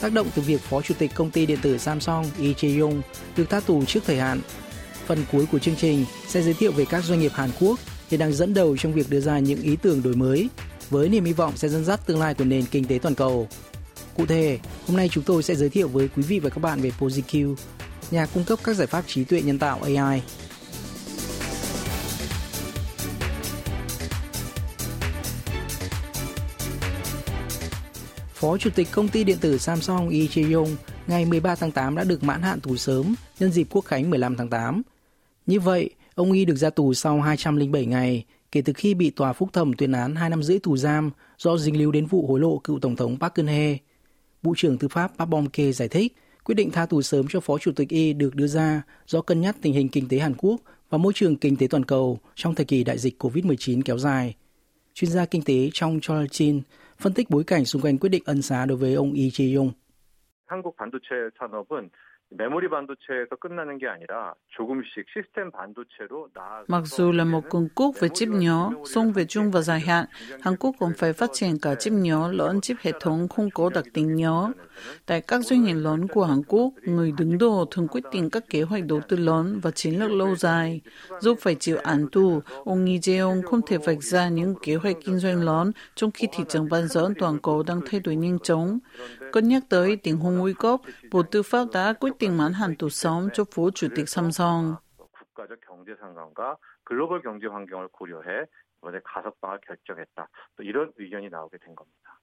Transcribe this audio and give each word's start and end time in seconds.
tác 0.00 0.12
động 0.12 0.26
từ 0.34 0.42
việc 0.42 0.60
Phó 0.60 0.82
Chủ 0.82 0.94
tịch 0.98 1.14
Công 1.14 1.30
ty 1.30 1.46
Điện 1.46 1.58
tử 1.62 1.78
Samsung 1.78 2.24
Lee 2.38 2.52
Jae-yong 2.52 3.00
được 3.36 3.50
tha 3.50 3.60
tù 3.60 3.84
trước 3.84 4.00
thời 4.06 4.16
hạn. 4.16 4.40
Phần 5.06 5.18
cuối 5.32 5.46
của 5.52 5.58
chương 5.58 5.76
trình 5.76 6.04
sẽ 6.28 6.42
giới 6.42 6.54
thiệu 6.54 6.72
về 6.72 6.84
các 6.84 7.04
doanh 7.04 7.20
nghiệp 7.20 7.32
Hàn 7.34 7.50
Quốc 7.60 7.78
hiện 8.10 8.20
đang 8.20 8.32
dẫn 8.32 8.54
đầu 8.54 8.76
trong 8.76 8.92
việc 8.92 9.10
đưa 9.10 9.20
ra 9.20 9.38
những 9.38 9.62
ý 9.62 9.76
tưởng 9.76 10.02
đổi 10.02 10.14
mới 10.14 10.48
với 10.90 11.08
niềm 11.08 11.24
hy 11.24 11.32
vọng 11.32 11.56
sẽ 11.56 11.68
dẫn 11.68 11.84
dắt 11.84 12.06
tương 12.06 12.20
lai 12.20 12.34
của 12.34 12.44
nền 12.44 12.64
kinh 12.70 12.84
tế 12.84 12.98
toàn 13.02 13.14
cầu. 13.14 13.48
Cụ 14.16 14.26
thể, 14.26 14.58
hôm 14.86 14.96
nay 14.96 15.08
chúng 15.12 15.24
tôi 15.24 15.42
sẽ 15.42 15.54
giới 15.54 15.68
thiệu 15.68 15.88
với 15.88 16.08
quý 16.16 16.22
vị 16.22 16.38
và 16.38 16.50
các 16.50 16.58
bạn 16.58 16.80
về 16.80 16.92
PosiQ, 16.98 17.54
nhà 18.10 18.26
cung 18.26 18.44
cấp 18.44 18.58
các 18.64 18.76
giải 18.76 18.86
pháp 18.86 19.04
trí 19.06 19.24
tuệ 19.24 19.42
nhân 19.42 19.58
tạo 19.58 19.80
AI 19.82 20.22
Phó 28.38 28.58
Chủ 28.58 28.70
tịch 28.74 28.88
Công 28.92 29.08
ty 29.08 29.24
Điện 29.24 29.38
tử 29.40 29.58
Samsung 29.58 30.08
Lee 30.08 30.26
Jae-yong 30.26 30.76
ngày 31.06 31.24
13 31.24 31.54
tháng 31.54 31.70
8 31.70 31.96
đã 31.96 32.04
được 32.04 32.24
mãn 32.24 32.42
hạn 32.42 32.60
tù 32.60 32.76
sớm 32.76 33.14
nhân 33.40 33.52
dịp 33.52 33.66
Quốc 33.70 33.84
khánh 33.84 34.10
15 34.10 34.36
tháng 34.36 34.48
8. 34.48 34.82
Như 35.46 35.60
vậy, 35.60 35.90
ông 36.14 36.32
Y 36.32 36.44
được 36.44 36.56
ra 36.56 36.70
tù 36.70 36.94
sau 36.94 37.20
207 37.20 37.86
ngày 37.86 38.24
kể 38.52 38.62
từ 38.62 38.72
khi 38.72 38.94
bị 38.94 39.10
tòa 39.10 39.32
phúc 39.32 39.48
thẩm 39.52 39.72
tuyên 39.72 39.92
án 39.92 40.14
2 40.14 40.30
năm 40.30 40.42
rưỡi 40.42 40.58
tù 40.58 40.76
giam 40.76 41.10
do 41.38 41.58
dính 41.58 41.78
líu 41.78 41.92
đến 41.92 42.06
vụ 42.06 42.26
hối 42.26 42.40
lộ 42.40 42.58
cựu 42.58 42.78
Tổng 42.78 42.96
thống 42.96 43.16
Park 43.20 43.34
Geun-hye. 43.34 43.76
Bộ 44.42 44.54
trưởng 44.56 44.78
Tư 44.78 44.88
pháp 44.88 45.12
Park 45.18 45.30
Bom-ke 45.30 45.72
giải 45.72 45.88
thích, 45.88 46.16
quyết 46.44 46.54
định 46.54 46.70
tha 46.70 46.86
tù 46.86 47.02
sớm 47.02 47.26
cho 47.28 47.40
Phó 47.40 47.58
Chủ 47.58 47.72
tịch 47.72 47.88
Y 47.88 48.12
được 48.12 48.34
đưa 48.34 48.46
ra 48.46 48.82
do 49.06 49.20
cân 49.20 49.40
nhắc 49.40 49.56
tình 49.62 49.72
hình 49.72 49.88
kinh 49.88 50.08
tế 50.08 50.18
Hàn 50.18 50.34
Quốc 50.38 50.60
và 50.90 50.98
môi 50.98 51.12
trường 51.12 51.36
kinh 51.36 51.56
tế 51.56 51.66
toàn 51.66 51.84
cầu 51.84 52.18
trong 52.34 52.54
thời 52.54 52.66
kỳ 52.66 52.84
đại 52.84 52.98
dịch 52.98 53.22
COVID-19 53.22 53.82
kéo 53.84 53.98
dài. 53.98 54.34
Chuyên 54.94 55.10
gia 55.10 55.24
kinh 55.24 55.42
tế 55.42 55.70
trong 55.72 55.98
Chol 56.02 56.26
Chin 56.30 56.60
phân 56.97 57.13
tích 57.13 57.29
bối 57.29 57.43
cảnh 57.43 57.65
xung 57.65 57.81
quanh 57.81 57.97
quyết 57.97 58.09
định 58.09 58.23
ân 58.25 58.41
xá 58.41 58.65
đối 58.65 58.77
với 58.77 58.93
ông 58.93 59.13
Lee 59.13 59.29
Jae-yong. 59.29 59.71
한국 60.47 60.75
반도체 60.77 61.29
산업은 61.39 61.89
메모리 62.35 62.67
반도체에서 62.67 63.35
끝나는 63.39 63.77
게 63.77 63.87
아니라 63.87 64.33
조금씩 64.57 65.05
시스템 65.13 65.51
반도체로 65.51 66.29
나아가서 66.33 66.65
Mặc 66.67 66.85
dù 66.87 67.11
là 67.11 67.25
một 67.25 67.49
cường 67.49 67.69
quốc 67.75 67.95
về 67.99 68.09
chip 68.09 68.29
nhỏ, 68.29 68.71
song 68.85 69.11
về 69.11 69.25
chung 69.25 69.51
và 69.51 69.61
dài 69.61 69.79
hạn, 69.79 70.05
Hàn 70.41 70.55
Quốc 70.59 70.75
còn 70.79 70.93
phải 70.97 71.13
phát 71.13 71.29
triển 71.33 71.59
cả 71.61 71.75
chip 71.75 71.93
nhỏ 71.93 72.31
lẫn 72.31 72.61
chip 72.61 72.77
hệ 72.81 72.91
thống 72.99 73.27
không 73.27 73.49
có 73.53 73.69
đặc 73.69 73.85
tính 73.93 74.15
nhỏ. 74.15 74.51
Tại 75.05 75.21
các 75.21 75.41
doanh 75.41 75.63
nghiệp 75.63 75.73
lớn 75.73 76.07
của 76.07 76.25
Hàn 76.25 76.41
Quốc, 76.47 76.73
người 76.81 77.11
đứng 77.17 77.37
đầu 77.37 77.65
thường 77.71 77.87
quyết 77.87 78.03
định 78.11 78.29
các 78.29 78.43
kế 78.49 78.61
hoạch 78.61 78.83
đầu 78.85 79.01
tư 79.09 79.17
lớn 79.17 79.59
và 79.63 79.71
chiến 79.71 79.99
lược 79.99 80.11
lâu 80.11 80.35
dài. 80.35 80.81
Dù 81.19 81.35
phải 81.35 81.55
chịu 81.55 81.77
án 81.83 82.07
tù, 82.11 82.41
ông 82.65 82.85
Lee 82.85 82.97
Jae-yong 82.97 83.41
không 83.43 83.61
thể 83.67 83.77
vạch 83.77 84.03
ra 84.03 84.29
những 84.29 84.55
kế 84.63 84.75
hoạch 84.75 84.95
kinh 85.05 85.19
doanh 85.19 85.43
lớn 85.43 85.71
trong 85.95 86.11
khi 86.11 86.27
thị 86.31 86.43
trường 86.49 86.69
bán 86.69 86.87
dẫn 86.87 87.13
toàn 87.19 87.39
cầu 87.39 87.63
đang 87.63 87.81
thay 87.85 87.99
đổi 87.99 88.15
nhanh 88.15 88.39
chóng. 88.39 88.79
Cân 89.31 89.47
nhắc 89.47 89.63
tới 89.69 89.95
tình 89.95 90.17
huống 90.17 90.37
nguy 90.37 90.53
cấp, 90.53 90.79
Bộ 91.11 91.23
Tư 91.23 91.43
pháp 91.43 91.67
đã 91.73 91.93
quyết 91.93 92.13
định 92.19 92.37
mãn 92.37 92.53
hạn 92.53 92.75
tù 92.75 92.89
sống 92.89 93.29
cho 93.33 93.43
Phó 93.51 93.69
Chủ 93.75 93.87
tịch 93.95 94.09
Samsung. 94.09 94.75
국가적 95.33 95.59
경제 95.67 95.95
상황과 96.01 96.57
글로벌 96.83 97.21
경제 97.21 97.47
환경을 97.47 97.87
고려해 97.91 98.45
이번에 98.77 98.99
가석방을 99.03 99.59
결정했다. 99.67 100.29
또 100.55 100.63
이런 100.63 100.91
의견이 100.97 101.29
나오게 101.29 101.57
된 101.57 101.75
겁니다. 101.75 102.21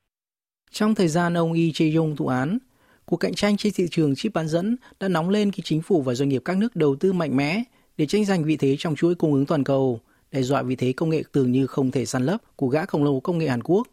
Trong 0.71 0.95
thời 0.95 1.09
gian 1.09 1.35
ông 1.35 1.53
Lee 1.53 1.71
Jae-yong 1.71 2.17
thụ 2.17 2.27
án, 2.27 2.59
cuộc 3.05 3.17
cạnh 3.17 3.35
tranh 3.35 3.57
trên 3.57 3.73
thị 3.77 3.89
trường 3.91 4.15
chip 4.15 4.35
bán 4.35 4.49
dẫn 4.49 4.77
đã 5.01 5.09
nóng 5.09 5.31
lên 5.31 5.53
khi 5.53 5.63
chính 5.63 5.83
phủ 5.83 6.03
và 6.03 6.15
doanh 6.15 6.29
nghiệp 6.29 6.43
các 6.45 6.57
nước 6.57 6.77
đầu 6.77 6.97
tư 7.01 7.13
mạnh 7.13 7.37
mẽ 7.37 7.63
để 7.97 8.07
tranh 8.07 8.25
giành 8.25 8.45
vị 8.45 8.57
thế 8.57 8.77
trong 8.79 8.95
chuỗi 8.97 9.15
cung 9.15 9.33
ứng 9.33 9.47
toàn 9.47 9.65
cầu, 9.65 10.01
đe 10.33 10.43
dọa 10.43 10.63
vị 10.63 10.77
thế 10.77 10.93
công 10.97 11.11
nghệ 11.11 11.23
tưởng 11.33 11.53
như 11.53 11.67
không 11.67 11.91
thể 11.91 12.07
săn 12.07 12.23
lấp 12.23 12.41
của 12.57 12.69
gã 12.69 12.87
khổng 12.87 13.05
lồ 13.05 13.21
công 13.21 13.39
nghệ 13.39 13.49
Hàn 13.49 13.63
Quốc. 13.63 13.87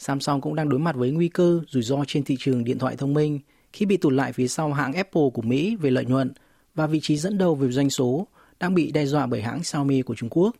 Samsung 0.00 0.40
cũng 0.40 0.54
đang 0.54 0.68
đối 0.68 0.80
mặt 0.80 0.96
với 0.96 1.10
nguy 1.10 1.28
cơ 1.28 1.60
rủi 1.68 1.82
ro 1.82 2.04
trên 2.06 2.24
thị 2.24 2.36
trường 2.38 2.64
điện 2.64 2.78
thoại 2.78 2.96
thông 2.96 3.14
minh 3.14 3.40
khi 3.72 3.86
bị 3.86 3.96
tụt 3.96 4.12
lại 4.12 4.32
phía 4.32 4.48
sau 4.48 4.72
hãng 4.72 4.92
Apple 4.92 5.22
của 5.34 5.42
Mỹ 5.42 5.76
về 5.76 5.90
lợi 5.90 6.04
nhuận 6.04 6.32
và 6.74 6.86
vị 6.86 7.00
trí 7.02 7.16
dẫn 7.16 7.38
đầu 7.38 7.54
về 7.54 7.70
doanh 7.70 7.90
số 7.90 8.26
đang 8.60 8.74
bị 8.74 8.92
đe 8.92 9.06
dọa 9.06 9.26
bởi 9.26 9.42
hãng 9.42 9.64
Xiaomi 9.64 10.02
của 10.02 10.14
Trung 10.14 10.28
Quốc. 10.32 10.56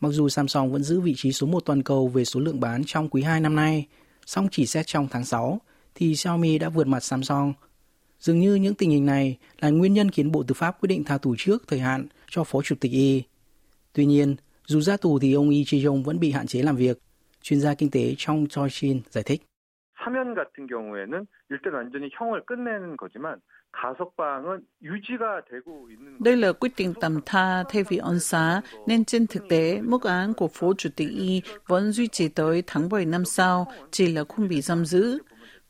Mặc 0.00 0.08
dù 0.08 0.28
Samsung 0.28 0.72
vẫn 0.72 0.82
giữ 0.82 1.00
vị 1.00 1.14
trí 1.16 1.32
số 1.32 1.46
1 1.46 1.60
toàn 1.64 1.82
cầu 1.82 2.08
về 2.08 2.24
số 2.24 2.40
lượng 2.40 2.60
bán 2.60 2.82
trong 2.86 3.08
quý 3.08 3.22
2 3.22 3.40
năm 3.40 3.56
nay, 3.56 3.86
song 4.26 4.48
chỉ 4.50 4.66
xét 4.66 4.86
trong 4.86 5.08
tháng 5.10 5.24
6 5.24 5.60
thì 5.94 6.16
Xiaomi 6.16 6.58
đã 6.58 6.68
vượt 6.68 6.86
mặt 6.86 7.00
Samsung. 7.00 7.52
Dường 8.20 8.40
như 8.40 8.54
những 8.54 8.74
tình 8.74 8.90
hình 8.90 9.06
này 9.06 9.36
là 9.60 9.70
nguyên 9.70 9.94
nhân 9.94 10.10
khiến 10.10 10.32
Bộ 10.32 10.42
Tư 10.42 10.54
pháp 10.54 10.80
quyết 10.80 10.88
định 10.88 11.04
tha 11.04 11.18
tù 11.18 11.34
trước 11.38 11.64
thời 11.68 11.80
hạn 11.80 12.06
cho 12.30 12.44
Phó 12.44 12.62
Chủ 12.62 12.74
tịch 12.80 12.92
Y. 12.92 13.22
Tuy 13.92 14.06
nhiên, 14.06 14.36
dù 14.66 14.80
ra 14.80 14.96
tù 14.96 15.18
thì 15.18 15.32
ông 15.32 15.50
Y 15.50 15.64
Chi 15.64 15.84
Jong 15.84 16.02
vẫn 16.02 16.20
bị 16.20 16.30
hạn 16.30 16.46
chế 16.46 16.62
làm 16.62 16.76
việc 16.76 16.98
Chuyên 17.41 17.59
gia 17.59 17.73
kinh 17.73 17.91
tế 17.91 18.15
trong 18.17 18.47
Choi 18.49 18.69
Shin 18.69 19.01
giải 19.09 19.23
thích. 19.23 19.41
사면 20.05 20.35
같은 20.35 20.67
경우에는 20.67 21.25
일단 21.49 21.73
완전히 21.73 22.09
형을 22.11 22.43
끝내는 22.45 22.97
거지만 22.97 23.39
가석방은 23.71 24.61
유지가 24.83 25.41
되고 25.49 25.89
있는 25.89 26.17
Đây 26.19 26.35
là 26.37 26.51
quyết 26.51 26.75
định 26.77 26.93
tạm 27.01 27.19
tha 27.25 27.63
thay 27.69 27.83
vì 27.89 27.97
ân 27.97 28.19
xá, 28.19 28.61
nên 28.87 29.05
trên 29.05 29.27
thực 29.27 29.43
tế, 29.49 29.81
mức 29.81 30.03
án 30.03 30.33
của 30.33 30.47
Phó 30.47 30.73
Chủ 30.77 30.89
tịch 30.95 31.09
Y 31.09 31.41
vẫn 31.67 31.91
duy 31.91 32.07
trì 32.07 32.27
tới 32.27 32.63
tháng 32.67 32.89
7 32.89 33.05
năm 33.05 33.25
sau, 33.25 33.71
chỉ 33.91 34.07
là 34.11 34.23
không 34.29 34.47
bị 34.47 34.61
giam 34.61 34.85
giữ. 34.85 35.19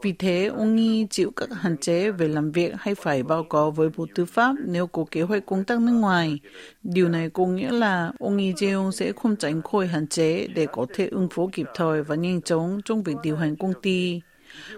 Vì 0.02 0.12
thế, 0.12 0.46
ông 0.46 0.76
nghi 0.76 1.06
chịu 1.10 1.30
các 1.36 1.48
hạn 1.52 1.76
chế 1.78 2.10
về 2.10 2.28
làm 2.28 2.52
việc 2.52 2.72
hay 2.78 2.94
phải 2.94 3.22
báo 3.22 3.44
cáo 3.44 3.70
với 3.70 3.88
Bộ 3.96 4.06
Tư 4.14 4.24
pháp 4.24 4.54
nếu 4.66 4.86
có 4.86 5.04
kế 5.10 5.22
hoạch 5.22 5.46
công 5.46 5.64
tác 5.64 5.80
nước 5.80 5.92
ngoài. 5.92 6.40
Điều 6.82 7.08
này 7.08 7.30
có 7.30 7.46
nghĩa 7.46 7.70
là 7.70 8.12
ông 8.18 8.36
nghi 8.36 8.52
Jae-yong 8.52 8.90
sẽ 8.90 9.12
không 9.12 9.36
tránh 9.36 9.62
khỏi 9.62 9.86
hạn 9.86 10.08
chế 10.08 10.46
để 10.48 10.66
có 10.72 10.86
thể 10.94 11.08
ứng 11.08 11.28
phó 11.34 11.42
kịp 11.52 11.66
thời 11.74 12.02
và 12.02 12.14
nhanh 12.14 12.42
chóng 12.42 12.80
trong 12.84 13.02
việc 13.02 13.16
điều 13.22 13.36
hành 13.36 13.56
công 13.56 13.72
ty. 13.82 14.20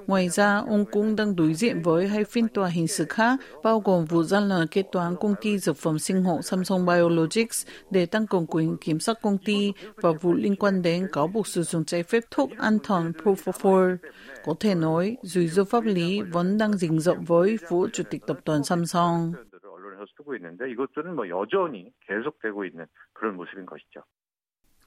Ngoài 0.06 0.28
ra, 0.28 0.56
ông 0.68 0.84
cũng 0.90 1.16
đang 1.16 1.36
đối 1.36 1.54
diện 1.54 1.82
với 1.82 2.08
hai 2.08 2.24
phiên 2.24 2.48
tòa 2.48 2.68
hình 2.68 2.88
sự 2.88 3.04
khác, 3.08 3.40
bao 3.62 3.80
gồm 3.80 4.04
vụ 4.04 4.22
gian 4.22 4.48
lận 4.48 4.66
kế 4.66 4.82
toán 4.92 5.16
công 5.16 5.34
ty 5.40 5.58
dược 5.58 5.76
phẩm 5.76 5.98
sinh 5.98 6.24
học 6.24 6.40
Samsung 6.42 6.86
Biologics 6.86 7.66
để 7.90 8.06
tăng 8.06 8.26
cường 8.26 8.46
quyền 8.46 8.76
kiểm 8.76 9.00
soát 9.00 9.18
công 9.22 9.38
ty 9.38 9.72
và 9.96 10.10
vụ 10.20 10.34
liên 10.34 10.56
quan 10.56 10.82
đến 10.82 11.06
cáo 11.12 11.26
buộc 11.26 11.46
sử 11.46 11.62
dụng 11.62 11.84
trái 11.84 12.02
phép 12.02 12.24
thuốc 12.30 12.50
an 12.58 12.78
thần 12.82 13.12
Propofol. 13.22 13.96
Có 14.44 14.54
thể 14.60 14.74
nói, 14.74 15.16
rủi 15.22 15.48
ro 15.48 15.64
pháp 15.64 15.84
lý 15.84 16.20
vẫn 16.20 16.58
đang 16.58 16.72
rình 16.72 17.00
rộng 17.00 17.24
với 17.24 17.56
Phó 17.70 17.76
Chủ 17.92 18.02
tịch 18.10 18.26
Tập 18.26 18.38
đoàn 18.44 18.64
Samsung. 18.64 19.32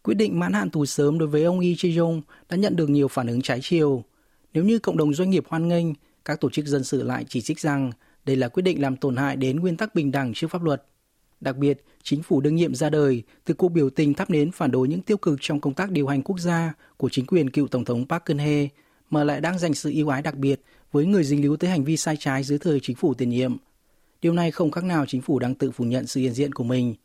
Quyết 0.03 0.15
định 0.15 0.39
mãn 0.39 0.53
hạn 0.53 0.69
tù 0.69 0.85
sớm 0.85 1.19
đối 1.19 1.27
với 1.27 1.43
ông 1.43 1.59
Lee 1.59 1.73
Jae-yong 1.73 2.21
đã 2.49 2.57
nhận 2.57 2.75
được 2.75 2.89
nhiều 2.89 3.07
phản 3.07 3.27
ứng 3.27 3.41
trái 3.41 3.59
chiều. 3.61 4.03
Nếu 4.53 4.63
như 4.63 4.79
cộng 4.79 4.97
đồng 4.97 5.13
doanh 5.13 5.29
nghiệp 5.29 5.43
hoan 5.47 5.67
nghênh, 5.67 5.85
các 6.25 6.41
tổ 6.41 6.49
chức 6.49 6.65
dân 6.65 6.83
sự 6.83 7.03
lại 7.03 7.25
chỉ 7.29 7.41
trích 7.41 7.59
rằng 7.59 7.91
đây 8.25 8.35
là 8.35 8.47
quyết 8.47 8.63
định 8.63 8.81
làm 8.81 8.95
tổn 8.95 9.15
hại 9.15 9.35
đến 9.35 9.59
nguyên 9.59 9.77
tắc 9.77 9.95
bình 9.95 10.11
đẳng 10.11 10.33
trước 10.33 10.47
pháp 10.47 10.63
luật. 10.63 10.83
Đặc 11.41 11.57
biệt, 11.57 11.83
chính 12.03 12.23
phủ 12.23 12.41
đương 12.41 12.55
nhiệm 12.55 12.75
ra 12.75 12.89
đời 12.89 13.23
từ 13.45 13.53
cuộc 13.53 13.69
biểu 13.69 13.89
tình 13.89 14.13
thắp 14.13 14.29
nến 14.29 14.51
phản 14.51 14.71
đối 14.71 14.88
những 14.88 15.01
tiêu 15.01 15.17
cực 15.17 15.39
trong 15.41 15.59
công 15.59 15.73
tác 15.73 15.91
điều 15.91 16.07
hành 16.07 16.21
quốc 16.21 16.39
gia 16.39 16.73
của 16.97 17.09
chính 17.09 17.25
quyền 17.25 17.50
cựu 17.50 17.67
Tổng 17.67 17.85
thống 17.85 18.05
Park 18.07 18.23
Geun-hye 18.25 18.67
mà 19.09 19.23
lại 19.23 19.41
đang 19.41 19.59
dành 19.59 19.73
sự 19.73 19.91
ưu 19.94 20.09
ái 20.09 20.21
đặc 20.21 20.35
biệt 20.35 20.61
với 20.91 21.06
người 21.06 21.23
dính 21.23 21.41
líu 21.41 21.57
tới 21.57 21.69
hành 21.69 21.83
vi 21.83 21.97
sai 21.97 22.17
trái 22.19 22.44
dưới 22.44 22.59
thời 22.59 22.79
chính 22.79 22.95
phủ 22.95 23.13
tiền 23.13 23.29
nhiệm. 23.29 23.57
Điều 24.21 24.33
này 24.33 24.51
không 24.51 24.71
khác 24.71 24.83
nào 24.83 25.06
chính 25.06 25.21
phủ 25.21 25.39
đang 25.39 25.56
tự 25.56 25.71
phủ 25.71 25.83
nhận 25.83 26.07
sự 26.07 26.21
hiện 26.21 26.33
diện 26.33 26.53
của 26.53 26.63
mình. 26.63 26.95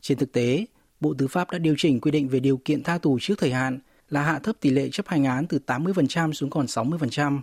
Trên 0.00 0.18
thực 0.18 0.32
tế, 0.32 0.66
Bộ 1.00 1.14
Tư 1.18 1.28
pháp 1.28 1.50
đã 1.50 1.58
điều 1.58 1.74
chỉnh 1.78 2.00
quy 2.00 2.10
định 2.10 2.28
về 2.28 2.40
điều 2.40 2.56
kiện 2.56 2.82
tha 2.82 2.98
tù 2.98 3.18
trước 3.20 3.34
thời 3.38 3.52
hạn 3.52 3.78
là 4.12 4.22
hạ 4.22 4.38
thấp 4.38 4.56
tỷ 4.60 4.70
lệ 4.70 4.88
chấp 4.92 5.08
hành 5.08 5.24
án 5.24 5.46
từ 5.46 5.58
80% 5.66 6.32
xuống 6.32 6.50
còn 6.50 6.66
60%. 6.66 7.40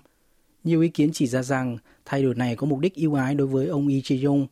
Nhiều 0.64 0.82
ý 0.82 0.90
kiến 0.90 1.10
chỉ 1.14 1.28
ra 1.28 1.44
rằng 1.44 1.78
thay 2.06 2.24
đổi 2.24 2.36
này 2.36 2.56
có 2.56 2.68
mục 2.68 2.80
đích 2.80 2.96
ưu 2.96 3.14
ái 3.14 3.36
đối 3.36 3.48
với 3.48 3.68
ông 3.68 3.88
Lee 3.88 4.00
Jae-yong. 4.00 4.48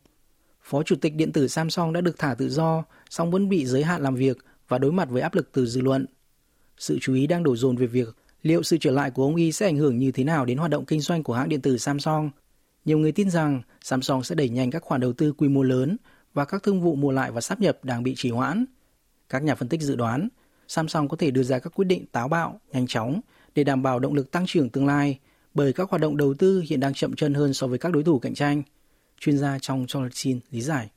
Phó 0.62 0.82
Chủ 0.82 0.96
tịch 0.96 1.14
Điện 1.14 1.32
tử 1.32 1.48
Samsung 1.48 1.92
đã 1.92 2.00
được 2.00 2.18
thả 2.18 2.34
tự 2.34 2.48
do, 2.48 2.84
song 3.10 3.30
vẫn 3.30 3.48
bị 3.48 3.66
giới 3.66 3.84
hạn 3.84 4.02
làm 4.02 4.14
việc 4.14 4.38
và 4.68 4.78
đối 4.78 4.92
mặt 4.92 5.08
với 5.10 5.22
áp 5.22 5.34
lực 5.34 5.52
từ 5.52 5.66
dư 5.66 5.80
luận. 5.80 6.06
Sự 6.78 6.98
chú 7.00 7.14
ý 7.14 7.26
đang 7.26 7.42
đổ 7.42 7.56
dồn 7.56 7.76
về 7.76 7.86
việc 7.86 8.16
liệu 8.42 8.62
sự 8.62 8.76
trở 8.80 8.90
lại 8.90 9.10
của 9.10 9.24
ông 9.24 9.36
Y 9.36 9.52
sẽ 9.52 9.66
ảnh 9.66 9.76
hưởng 9.76 9.98
như 9.98 10.12
thế 10.12 10.24
nào 10.24 10.44
đến 10.44 10.58
hoạt 10.58 10.70
động 10.70 10.84
kinh 10.84 11.00
doanh 11.00 11.22
của 11.22 11.34
hãng 11.34 11.48
điện 11.48 11.60
tử 11.60 11.78
Samsung. 11.78 12.30
Nhiều 12.84 12.98
người 12.98 13.12
tin 13.12 13.30
rằng 13.30 13.62
Samsung 13.80 14.22
sẽ 14.22 14.34
đẩy 14.34 14.48
nhanh 14.48 14.70
các 14.70 14.82
khoản 14.82 15.00
đầu 15.00 15.12
tư 15.12 15.32
quy 15.32 15.48
mô 15.48 15.62
lớn 15.62 15.96
và 16.34 16.44
các 16.44 16.62
thương 16.62 16.80
vụ 16.80 16.94
mua 16.94 17.10
lại 17.10 17.30
và 17.32 17.40
sáp 17.40 17.60
nhập 17.60 17.78
đang 17.84 18.02
bị 18.02 18.14
trì 18.16 18.30
hoãn. 18.30 18.64
Các 19.28 19.42
nhà 19.42 19.54
phân 19.54 19.68
tích 19.68 19.82
dự 19.82 19.96
đoán 19.96 20.28
Samsung 20.68 21.08
có 21.08 21.16
thể 21.16 21.30
đưa 21.30 21.42
ra 21.42 21.58
các 21.58 21.72
quyết 21.74 21.84
định 21.84 22.06
táo 22.12 22.28
bạo, 22.28 22.60
nhanh 22.72 22.86
chóng 22.86 23.20
để 23.54 23.64
đảm 23.64 23.82
bảo 23.82 23.98
động 23.98 24.14
lực 24.14 24.30
tăng 24.30 24.46
trưởng 24.46 24.70
tương 24.70 24.86
lai 24.86 25.18
bởi 25.54 25.72
các 25.72 25.90
hoạt 25.90 26.02
động 26.02 26.16
đầu 26.16 26.34
tư 26.38 26.62
hiện 26.68 26.80
đang 26.80 26.94
chậm 26.94 27.14
chân 27.14 27.34
hơn 27.34 27.54
so 27.54 27.66
với 27.66 27.78
các 27.78 27.92
đối 27.92 28.04
thủ 28.04 28.18
cạnh 28.18 28.34
tranh. 28.34 28.62
Chuyên 29.20 29.38
gia 29.38 29.58
trong 29.58 29.86
Cholatin 29.88 30.40
lý 30.50 30.60
giải. 30.60 30.90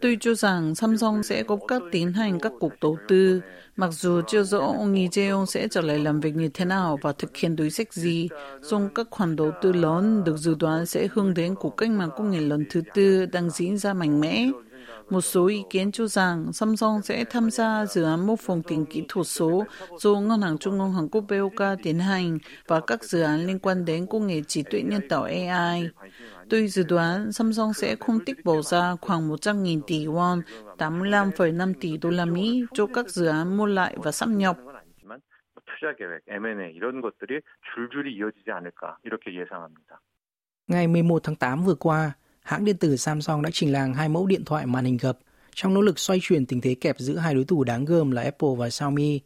Tôi 0.00 0.16
cho 0.20 0.34
rằng 0.34 0.74
Samsung 0.74 1.22
sẽ 1.22 1.42
gấp 1.42 1.56
các 1.68 1.82
tiến 1.92 2.12
hành 2.12 2.38
các 2.40 2.52
cuộc 2.60 2.72
đầu 2.80 2.98
tư, 3.08 3.42
mặc 3.76 3.88
dù 3.90 4.20
chưa 4.26 4.42
rõ 4.42 4.58
ông 4.58 4.94
Lee 4.94 5.06
Jae-yong 5.06 5.46
sẽ 5.46 5.68
trở 5.68 5.80
lại 5.80 5.98
làm 5.98 6.20
việc 6.20 6.36
như 6.36 6.48
thế 6.54 6.64
nào 6.64 6.98
và 7.02 7.12
thực 7.12 7.36
hiện 7.36 7.56
đối 7.56 7.70
sách 7.70 7.92
gì, 7.92 8.28
song 8.62 8.88
các 8.94 9.06
khoản 9.10 9.36
đầu 9.36 9.52
tư 9.62 9.72
lớn 9.72 10.24
được 10.24 10.36
dự 10.36 10.54
đoán 10.60 10.86
sẽ 10.86 11.08
hướng 11.12 11.34
đến 11.34 11.54
cuộc 11.54 11.76
cách 11.76 11.90
mạng 11.90 12.10
công 12.16 12.30
nghệ 12.30 12.40
lần 12.40 12.64
thứ 12.70 12.82
tư 12.94 13.26
đang 13.26 13.50
diễn 13.50 13.78
ra 13.78 13.94
mạnh 13.94 14.20
mẽ. 14.20 14.50
Một 15.09 15.21
số 15.21 15.47
ý 15.47 15.63
kiến 15.69 15.91
cho 15.91 16.07
rằng 16.07 16.53
Samsung 16.53 17.01
sẽ 17.01 17.25
tham 17.29 17.51
gia 17.51 17.85
dự 17.85 18.03
án 18.03 18.27
mô 18.27 18.35
phỏng 18.35 18.61
tiền 18.63 18.85
kỹ 18.85 19.03
thuật 19.07 19.27
số 19.27 19.65
do 19.97 20.19
Ngân 20.19 20.41
hàng 20.41 20.57
Trung 20.57 20.79
ương 20.79 20.93
Hàn 20.93 21.07
Quốc 21.11 21.23
BOK 21.29 21.77
tiến 21.83 21.99
hành 21.99 22.37
và 22.67 22.79
các 22.87 23.03
dự 23.03 23.21
án 23.21 23.45
liên 23.47 23.59
quan 23.59 23.85
đến 23.85 24.07
công 24.07 24.27
nghệ 24.27 24.41
trí 24.47 24.63
tuệ 24.63 24.81
nhân 24.81 25.01
tạo 25.09 25.23
AI. 25.23 25.89
Tôi 26.49 26.67
dự 26.67 26.83
đoán 26.83 27.31
Samsung 27.31 27.73
sẽ 27.73 27.95
không 27.95 28.19
tích 28.25 28.45
bỏ 28.45 28.61
ra 28.61 28.95
khoảng 29.01 29.29
100.000 29.29 29.81
tỷ 29.87 30.05
won, 30.05 30.41
85,5 30.77 31.73
tỷ 31.81 31.97
đô 31.97 32.09
la 32.09 32.25
Mỹ 32.25 32.65
cho 32.73 32.87
các 32.93 33.09
dự 33.09 33.25
án 33.25 33.57
mua 33.57 33.65
lại 33.65 33.95
và 33.97 34.11
sắp 34.11 34.29
nhập. 34.29 34.57
투자 35.81 35.95
계획, 35.95 36.21
M&A 36.27 36.69
이런 36.69 37.01
것들이 37.01 37.41
줄줄이 37.73 38.13
이어지지 38.15 38.51
않을까 38.51 38.97
이렇게 39.03 39.33
예상합니다. 39.33 39.99
Ngày 40.67 40.87
11 40.87 41.23
tháng 41.23 41.35
8 41.35 41.63
vừa 41.63 41.75
qua, 41.75 42.15
hãng 42.46 42.64
điện 42.64 42.76
tử 42.76 42.96
Samsung 42.96 43.42
đã 43.42 43.50
trình 43.52 43.72
làng 43.72 43.94
hai 43.94 44.08
mẫu 44.08 44.26
điện 44.26 44.44
thoại 44.44 44.66
màn 44.66 44.84
hình 44.84 44.96
gập 44.96 45.18
trong 45.54 45.74
nỗ 45.74 45.80
lực 45.80 45.98
xoay 45.98 46.18
chuyển 46.22 46.46
tình 46.46 46.60
thế 46.60 46.74
kẹp 46.74 46.96
giữa 46.98 47.16
hai 47.16 47.34
đối 47.34 47.44
thủ 47.44 47.64
đáng 47.64 47.84
gờm 47.84 48.10
là 48.10 48.22
Apple 48.22 48.48
và 48.58 48.70
Xiaomi. 48.70 49.20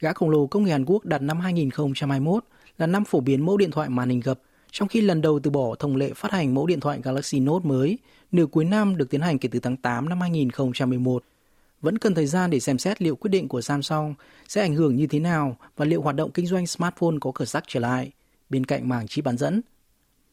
Gã 0.00 0.12
khổng 0.12 0.30
lồ 0.30 0.46
công 0.46 0.64
nghệ 0.64 0.72
Hàn 0.72 0.84
Quốc 0.84 1.04
đặt 1.04 1.22
năm 1.22 1.40
2021 1.40 2.44
là 2.78 2.86
năm 2.86 3.04
phổ 3.04 3.20
biến 3.20 3.46
mẫu 3.46 3.56
điện 3.56 3.70
thoại 3.70 3.88
màn 3.88 4.08
hình 4.08 4.20
gập, 4.20 4.40
trong 4.70 4.88
khi 4.88 5.00
lần 5.00 5.22
đầu 5.22 5.38
từ 5.38 5.50
bỏ 5.50 5.74
thông 5.78 5.96
lệ 5.96 6.12
phát 6.16 6.32
hành 6.32 6.54
mẫu 6.54 6.66
điện 6.66 6.80
thoại 6.80 7.00
Galaxy 7.02 7.40
Note 7.40 7.68
mới 7.68 7.98
nửa 8.32 8.46
cuối 8.46 8.64
năm 8.64 8.96
được 8.96 9.10
tiến 9.10 9.20
hành 9.20 9.38
kể 9.38 9.48
từ 9.52 9.58
tháng 9.58 9.76
8 9.76 10.08
năm 10.08 10.20
2011. 10.20 11.24
Vẫn 11.80 11.98
cần 11.98 12.14
thời 12.14 12.26
gian 12.26 12.50
để 12.50 12.60
xem 12.60 12.78
xét 12.78 13.02
liệu 13.02 13.16
quyết 13.16 13.30
định 13.30 13.48
của 13.48 13.60
Samsung 13.60 14.14
sẽ 14.48 14.60
ảnh 14.60 14.74
hưởng 14.74 14.96
như 14.96 15.06
thế 15.06 15.20
nào 15.20 15.56
và 15.76 15.84
liệu 15.84 16.02
hoạt 16.02 16.16
động 16.16 16.30
kinh 16.30 16.46
doanh 16.46 16.66
smartphone 16.66 17.16
có 17.20 17.32
khởi 17.32 17.46
sắc 17.46 17.64
trở 17.66 17.80
lại 17.80 18.10
bên 18.50 18.64
cạnh 18.66 18.88
mảng 18.88 19.06
chip 19.06 19.24
bán 19.24 19.36
dẫn. 19.36 19.60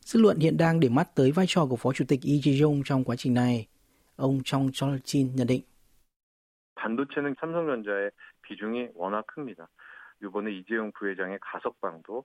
Dư 0.03 0.20
luận 0.20 0.38
hiện 0.38 0.56
đang 0.56 0.81
để 0.81 0.88
mắt 0.88 1.15
tới 1.15 1.32
vai 1.32 1.47
trò 1.49 1.67
của 1.67 1.76
Phó 1.76 1.93
Chủ 1.93 2.05
tịch 2.09 2.20
Lee 2.25 2.37
Jae-yong 2.37 2.82
trong 2.85 3.05
quá 3.05 3.17
trình 3.17 3.35
này. 3.35 3.67
Ông 4.17 4.41
Trong 4.44 4.69
Chol-jin 4.69 5.35
nhận 5.35 5.47
định. 5.47 5.62
반도체는 6.79 7.35
삼성전자의 7.41 8.11
비중이 8.44 8.88
워낙 8.94 9.26
큽니다. 9.26 9.67
이번에 10.23 10.50
이재용 10.50 10.91
부회장의 10.93 11.38
가석방도 11.43 12.25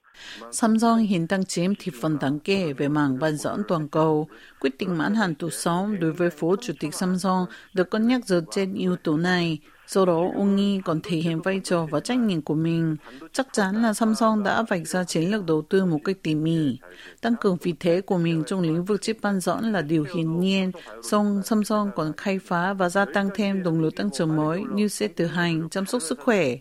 Samsung 0.52 0.98
hiện 0.98 1.28
đang 1.28 1.46
chiếm 1.46 1.76
thị 1.80 1.92
phần 2.02 2.18
đáng 2.22 2.40
kể 2.40 2.74
về 2.74 2.88
mảng 2.88 3.20
bán 3.20 3.36
dẫn 3.36 3.64
toàn 3.68 3.88
cầu. 3.88 4.28
Quyết 4.60 4.78
định 4.80 4.98
mãn 4.98 5.16
hạn 5.16 5.36
tù 5.36 5.50
sống 5.50 6.00
đối 6.00 6.12
với 6.12 6.30
Phó 6.30 6.56
Chủ 6.62 6.74
tịch 6.80 6.94
Samsung 6.94 7.46
được 7.74 7.92
cân 7.92 8.08
nhắc 8.08 8.26
dựa 8.26 8.42
trên 8.52 8.74
yếu 8.74 8.96
tố 8.96 9.18
này. 9.18 9.60
Do 9.89 10.05
đó, 10.05 10.31
ông 10.35 10.57
Nghi 10.57 10.81
còn 10.85 11.01
thể 11.03 11.17
hiện 11.17 11.43
vai 11.43 11.61
trò 11.65 11.87
và 11.91 12.01
trách 12.01 12.19
nhiệm 12.19 12.43
của 12.43 12.55
mình. 12.55 12.97
Chắc 13.33 13.47
chắn 13.53 13.83
là 13.83 13.95
Samsung 13.95 14.43
đã 14.43 14.63
vạch 14.63 14.87
ra 14.87 15.05
chiến 15.05 15.31
lược 15.31 15.47
đầu 15.47 15.63
tư 15.63 15.85
một 15.85 15.99
cách 16.05 16.17
tỉ 16.23 16.35
mỉ. 16.35 16.79
Tăng 17.21 17.35
cường 17.41 17.57
vị 17.63 17.75
thế 17.81 18.01
của 18.01 18.19
mình 18.19 18.45
trong 18.47 18.61
lĩnh 18.61 18.85
vực 18.85 19.03
chip 19.03 19.17
bán 19.23 19.41
dẫn 19.41 19.73
là 19.73 19.83
điều 19.83 20.05
hiển 20.15 20.41
nhiên, 20.41 20.73
song 21.03 21.43
Samsung 21.45 21.91
còn 21.97 22.13
khai 22.17 22.39
phá 22.39 22.73
và 22.73 22.89
gia 22.89 23.05
tăng 23.05 23.29
thêm 23.35 23.63
động 23.63 23.81
lực 23.81 23.97
tăng 23.97 24.11
trưởng 24.11 24.37
mới 24.37 24.65
như 24.75 24.89
xe 24.89 25.09
tự 25.09 25.27
hành, 25.27 25.69
chăm 25.71 25.87
sóc 25.87 26.03
sức 26.03 26.21
khỏe. 26.21 26.57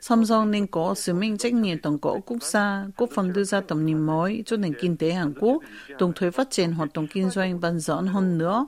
Samsung 0.00 0.50
nên 0.50 0.66
có 0.66 0.94
sứ 0.94 1.14
mệnh 1.14 1.36
trách 1.38 1.52
nhiệm 1.54 1.78
tổng 1.78 1.98
cỡ 1.98 2.10
quốc 2.26 2.42
gia, 2.42 2.84
góp 2.96 3.08
phần 3.14 3.32
đưa 3.32 3.44
ra 3.44 3.60
tầm 3.60 3.86
nhìn 3.86 4.06
mới 4.06 4.42
cho 4.46 4.56
nền 4.56 4.72
kinh 4.80 4.96
tế 4.96 5.12
Hàn 5.12 5.32
Quốc, 5.40 5.62
đồng 5.98 6.12
thời 6.16 6.30
phát 6.30 6.50
triển 6.50 6.72
hoạt 6.72 6.88
động 6.94 7.06
kinh 7.12 7.30
doanh 7.30 7.60
bán 7.60 7.78
dẫn 7.78 8.06
hơn 8.06 8.38
nữa. 8.38 8.66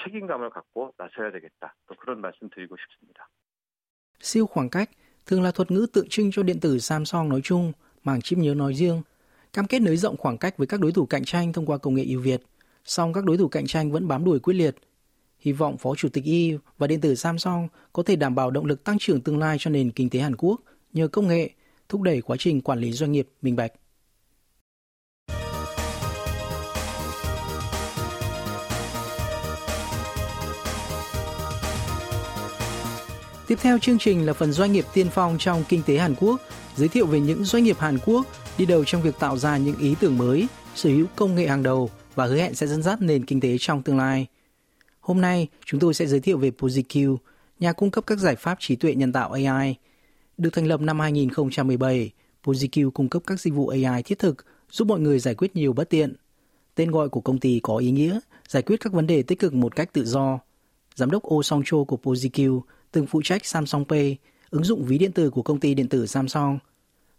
경제 0.00 0.10
비전을 0.10 0.30
여는 0.30 0.50
그런 0.50 0.50
데에 0.50 0.50
책임감을 0.50 0.50
갖고 0.50 0.92
나서야 0.98 1.32
되겠다. 1.32 1.74
또 1.86 1.94
그런 1.96 2.20
말씀 2.20 2.48
드리고 2.50 2.76
싶습니다. 2.76 3.28
Siêu 4.20 4.46
khoảng 4.46 4.70
cách 4.70 4.90
thường 5.26 5.42
là 5.42 5.50
thuật 5.50 5.70
ngữ 5.70 5.86
tượng 5.92 6.08
trưng 6.08 6.30
cho 6.32 6.42
điện 6.42 6.60
tử 6.60 6.78
Samsung 6.78 7.28
nói 7.28 7.40
chung, 7.44 7.72
mảng 8.04 8.20
chip 8.20 8.38
nhớ 8.38 8.54
nói 8.54 8.74
riêng. 8.74 9.02
Cam 9.52 9.66
kết 9.66 9.82
nới 9.82 9.96
rộng 9.96 10.16
khoảng 10.16 10.38
cách 10.38 10.58
với 10.58 10.66
các 10.66 10.80
đối 10.80 10.92
thủ 10.92 11.06
cạnh 11.06 11.24
tranh 11.24 11.52
thông 11.52 11.66
qua 11.66 11.78
công 11.78 11.94
nghệ 11.94 12.04
ưu 12.04 12.20
việt, 12.20 12.42
song 12.84 13.12
các 13.12 13.24
đối 13.24 13.36
thủ 13.36 13.48
cạnh 13.48 13.66
tranh 13.66 13.92
vẫn 13.92 14.08
bám 14.08 14.24
đuổi 14.24 14.40
quyết 14.40 14.54
liệt. 14.54 14.76
Hy 15.38 15.52
vọng 15.52 15.78
Phó 15.78 15.94
Chủ 15.94 16.08
tịch 16.08 16.24
Y 16.24 16.56
và 16.78 16.86
điện 16.86 17.00
tử 17.00 17.14
Samsung 17.14 17.68
có 17.92 18.02
thể 18.02 18.16
đảm 18.16 18.34
bảo 18.34 18.50
động 18.50 18.66
lực 18.66 18.84
tăng 18.84 18.98
trưởng 18.98 19.20
tương 19.20 19.38
lai 19.38 19.56
cho 19.60 19.70
nền 19.70 19.90
kinh 19.90 20.10
tế 20.10 20.20
Hàn 20.20 20.36
Quốc 20.36 20.60
nhờ 20.92 21.08
công 21.08 21.28
nghệ, 21.28 21.50
thúc 21.88 22.02
đẩy 22.02 22.20
quá 22.20 22.36
trình 22.38 22.60
quản 22.60 22.78
lý 22.78 22.92
doanh 22.92 23.12
nghiệp 23.12 23.28
minh 23.42 23.56
bạch. 23.56 23.72
Tiếp 33.51 33.57
theo 33.61 33.77
chương 33.77 33.97
trình 33.97 34.25
là 34.25 34.33
phần 34.33 34.51
doanh 34.51 34.71
nghiệp 34.71 34.85
tiên 34.93 35.07
phong 35.11 35.37
trong 35.39 35.63
kinh 35.69 35.81
tế 35.85 35.97
Hàn 35.97 36.15
Quốc, 36.15 36.41
giới 36.75 36.87
thiệu 36.87 37.05
về 37.05 37.19
những 37.19 37.43
doanh 37.43 37.63
nghiệp 37.63 37.77
Hàn 37.79 37.97
Quốc 38.05 38.25
đi 38.57 38.65
đầu 38.65 38.85
trong 38.85 39.01
việc 39.01 39.19
tạo 39.19 39.37
ra 39.37 39.57
những 39.57 39.77
ý 39.77 39.95
tưởng 39.99 40.17
mới, 40.17 40.47
sở 40.75 40.89
hữu 40.89 41.05
công 41.15 41.35
nghệ 41.35 41.47
hàng 41.47 41.63
đầu 41.63 41.89
và 42.15 42.25
hứa 42.25 42.37
hẹn 42.37 42.53
sẽ 42.53 42.67
dẫn 42.67 42.83
dắt 42.83 43.01
nền 43.01 43.25
kinh 43.25 43.39
tế 43.39 43.57
trong 43.59 43.83
tương 43.83 43.97
lai. 43.97 44.27
Hôm 44.99 45.21
nay, 45.21 45.47
chúng 45.65 45.79
tôi 45.79 45.93
sẽ 45.93 46.05
giới 46.05 46.19
thiệu 46.19 46.37
về 46.37 46.51
PosiQ, 46.59 47.17
nhà 47.59 47.73
cung 47.73 47.91
cấp 47.91 48.03
các 48.07 48.19
giải 48.19 48.35
pháp 48.35 48.57
trí 48.59 48.75
tuệ 48.75 48.95
nhân 48.95 49.13
tạo 49.13 49.31
AI. 49.31 49.75
Được 50.37 50.49
thành 50.53 50.67
lập 50.67 50.81
năm 50.81 50.99
2017, 50.99 52.11
PosiQ 52.43 52.91
cung 52.91 53.09
cấp 53.09 53.21
các 53.27 53.39
dịch 53.39 53.53
vụ 53.53 53.67
AI 53.67 54.03
thiết 54.03 54.19
thực 54.19 54.45
giúp 54.71 54.87
mọi 54.87 54.99
người 54.99 55.19
giải 55.19 55.35
quyết 55.35 55.55
nhiều 55.55 55.73
bất 55.73 55.89
tiện. 55.89 56.15
Tên 56.75 56.91
gọi 56.91 57.09
của 57.09 57.21
công 57.21 57.39
ty 57.39 57.59
có 57.63 57.77
ý 57.77 57.91
nghĩa 57.91 58.19
giải 58.47 58.63
quyết 58.63 58.79
các 58.79 58.93
vấn 58.93 59.07
đề 59.07 59.23
tích 59.23 59.39
cực 59.39 59.53
một 59.53 59.75
cách 59.75 59.93
tự 59.93 60.05
do. 60.05 60.39
Giám 60.95 61.11
đốc 61.11 61.33
Oh 61.33 61.45
Song 61.45 61.61
Cho 61.65 61.83
của 61.83 61.97
PosiQ 62.03 62.61
từng 62.91 63.05
phụ 63.07 63.21
trách 63.23 63.45
Samsung 63.45 63.85
Pay, 63.85 64.17
ứng 64.49 64.63
dụng 64.63 64.83
ví 64.83 64.97
điện 64.97 65.11
tử 65.11 65.29
của 65.29 65.41
công 65.41 65.59
ty 65.59 65.73
điện 65.73 65.89
tử 65.89 66.05
Samsung. 66.05 66.59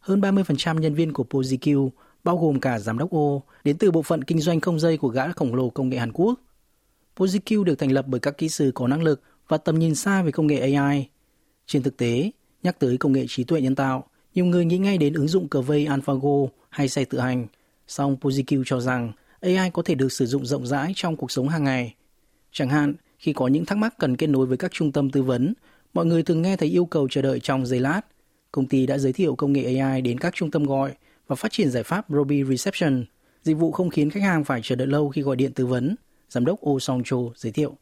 Hơn 0.01 0.21
30% 0.21 0.79
nhân 0.79 0.95
viên 0.95 1.13
của 1.13 1.25
PosiQ, 1.31 1.91
bao 2.25 2.39
gồm 2.39 2.61
cả 2.61 2.79
giám 2.79 2.99
đốc 2.99 3.11
Ô, 3.11 3.43
đến 3.65 3.79
từ 3.79 3.91
bộ 3.91 4.03
phận 4.03 4.25
kinh 4.25 4.41
doanh 4.41 4.61
không 4.61 4.81
dây 4.81 4.97
của 4.97 5.09
gã 5.09 5.33
khổng 5.33 5.55
lồ 5.55 5.71
công 5.71 5.89
nghệ 5.89 5.99
Hàn 5.99 6.13
Quốc. 6.13 6.41
PosiQ 7.17 7.65
được 7.65 7.75
thành 7.75 7.93
lập 7.93 8.05
bởi 8.09 8.21
các 8.21 8.39
kỹ 8.39 8.49
sư 8.49 8.73
có 8.75 8.89
năng 8.89 9.03
lực 9.03 9.23
và 9.49 9.59
tầm 9.59 9.79
nhìn 9.79 9.95
xa 9.95 10.23
về 10.23 10.33
công 10.33 10.47
nghệ 10.47 10.73
AI. 10.73 11.09
Trên 11.67 11.83
thực 11.83 11.97
tế, 11.97 12.31
nhắc 12.63 12.79
tới 12.79 12.97
công 12.97 13.13
nghệ 13.13 13.25
trí 13.29 13.45
tuệ 13.45 13.61
nhân 13.61 13.75
tạo, 13.75 14.05
nhiều 14.35 14.45
người 14.45 14.65
nghĩ 14.65 14.79
ngay 14.79 14.99
đến 14.99 15.15
ứng 15.15 15.29
dụng 15.29 15.49
cờ 15.49 15.61
vây 15.61 15.87
AlphaGo 15.87 16.47
hay 16.69 16.89
xe 16.89 17.05
tự 17.05 17.19
hành. 17.19 17.47
Song 17.87 18.17
PosiQ 18.21 18.63
cho 18.67 18.81
rằng 18.81 19.13
AI 19.41 19.71
có 19.71 19.83
thể 19.83 19.95
được 19.95 20.13
sử 20.13 20.27
dụng 20.27 20.47
rộng 20.47 20.67
rãi 20.67 20.93
trong 20.97 21.17
cuộc 21.17 21.31
sống 21.31 21.49
hàng 21.49 21.65
ngày. 21.65 21.95
Chẳng 22.53 22.69
hạn, 22.69 22.95
khi 23.22 23.34
có 23.34 23.48
những 23.48 23.66
thắc 23.66 23.78
mắc 23.78 23.94
cần 24.00 24.18
kết 24.18 24.28
nối 24.28 24.46
với 24.46 24.58
các 24.58 24.72
trung 24.72 24.92
tâm 24.92 25.10
tư 25.10 25.24
vấn, 25.24 25.54
mọi 25.94 26.06
người 26.06 26.24
thường 26.24 26.42
nghe 26.42 26.58
thấy 26.58 26.70
yêu 26.70 26.86
cầu 26.86 27.08
chờ 27.12 27.22
đợi 27.22 27.40
trong 27.40 27.66
giây 27.66 27.80
lát. 27.80 28.02
Công 28.52 28.68
ty 28.68 28.86
đã 28.86 28.98
giới 28.98 29.14
thiệu 29.14 29.36
công 29.36 29.54
nghệ 29.54 29.80
AI 29.80 30.02
đến 30.02 30.18
các 30.18 30.36
trung 30.36 30.52
tâm 30.52 30.64
gọi 30.64 30.94
và 31.28 31.36
phát 31.36 31.52
triển 31.52 31.70
giải 31.70 31.84
pháp 31.84 32.06
Robi 32.10 32.44
Reception, 32.44 33.06
dịch 33.44 33.58
vụ 33.58 33.72
không 33.72 33.90
khiến 33.90 34.10
khách 34.10 34.24
hàng 34.24 34.44
phải 34.44 34.60
chờ 34.64 34.76
đợi 34.76 34.88
lâu 34.88 35.10
khi 35.10 35.22
gọi 35.22 35.36
điện 35.36 35.52
tư 35.54 35.66
vấn. 35.66 35.96
Giám 36.30 36.46
đốc 36.46 36.60
Oh 36.70 36.82
Song 36.82 37.02
Cho 37.06 37.18
giới 37.36 37.52
thiệu. 37.52 37.78